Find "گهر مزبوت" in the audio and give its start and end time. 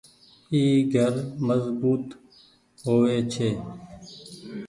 0.93-2.05